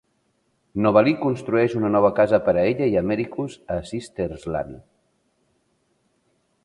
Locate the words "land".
4.57-4.81